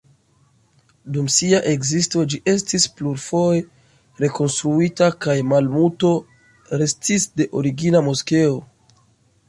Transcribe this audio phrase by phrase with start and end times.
[1.17, 3.61] Dum sia ekzisto ĝi estis plurfoje
[4.25, 6.13] rekonstruita, kaj malmulto
[6.83, 8.59] restis de origina moskeo.